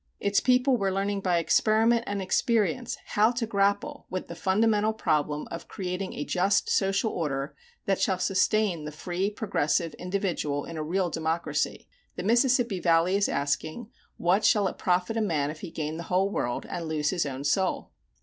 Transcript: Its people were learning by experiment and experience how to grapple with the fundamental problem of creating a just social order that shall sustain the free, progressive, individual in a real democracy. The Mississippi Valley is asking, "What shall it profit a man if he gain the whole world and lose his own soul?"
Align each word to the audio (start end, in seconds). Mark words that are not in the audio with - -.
Its 0.19 0.39
people 0.39 0.77
were 0.77 0.91
learning 0.91 1.21
by 1.21 1.37
experiment 1.37 2.03
and 2.07 2.23
experience 2.23 2.97
how 3.05 3.29
to 3.29 3.45
grapple 3.45 4.07
with 4.09 4.27
the 4.27 4.35
fundamental 4.35 4.93
problem 4.93 5.47
of 5.51 5.67
creating 5.67 6.13
a 6.13 6.25
just 6.25 6.71
social 6.71 7.11
order 7.11 7.53
that 7.85 8.01
shall 8.01 8.17
sustain 8.17 8.83
the 8.83 8.91
free, 8.91 9.29
progressive, 9.29 9.93
individual 9.99 10.65
in 10.65 10.75
a 10.75 10.81
real 10.81 11.11
democracy. 11.11 11.87
The 12.15 12.23
Mississippi 12.23 12.79
Valley 12.79 13.15
is 13.15 13.29
asking, 13.29 13.91
"What 14.17 14.43
shall 14.43 14.67
it 14.67 14.79
profit 14.79 15.17
a 15.17 15.21
man 15.21 15.51
if 15.51 15.59
he 15.59 15.69
gain 15.69 15.97
the 15.97 16.03
whole 16.09 16.31
world 16.31 16.65
and 16.67 16.87
lose 16.87 17.11
his 17.11 17.27
own 17.27 17.43
soul?" 17.43 17.91